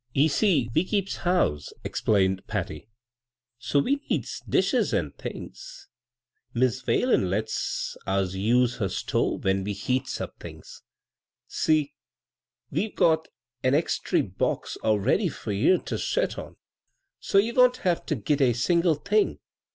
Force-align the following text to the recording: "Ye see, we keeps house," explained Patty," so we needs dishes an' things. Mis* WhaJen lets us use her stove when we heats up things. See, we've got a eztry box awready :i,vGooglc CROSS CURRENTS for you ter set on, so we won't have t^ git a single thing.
"Ye 0.13 0.29
see, 0.29 0.67
we 0.73 0.83
keeps 0.83 1.17
house," 1.17 1.69
explained 1.83 2.47
Patty," 2.47 2.89
so 3.59 3.77
we 3.77 4.01
needs 4.09 4.41
dishes 4.49 4.95
an' 4.95 5.11
things. 5.11 5.89
Mis* 6.55 6.81
WhaJen 6.81 7.29
lets 7.29 7.95
us 8.07 8.33
use 8.33 8.77
her 8.77 8.89
stove 8.89 9.43
when 9.43 9.63
we 9.63 9.73
heats 9.73 10.19
up 10.19 10.39
things. 10.39 10.81
See, 11.47 11.93
we've 12.71 12.95
got 12.95 13.27
a 13.63 13.69
eztry 13.69 14.23
box 14.23 14.75
awready 14.83 15.25
:i,vGooglc 15.25 15.35
CROSS 15.35 15.43
CURRENTS 15.43 15.43
for 15.43 15.51
you 15.51 15.77
ter 15.77 15.97
set 15.99 16.39
on, 16.39 16.55
so 17.19 17.37
we 17.37 17.51
won't 17.51 17.77
have 17.85 18.03
t^ 18.03 18.23
git 18.25 18.41
a 18.41 18.53
single 18.53 18.95
thing. 18.95 19.37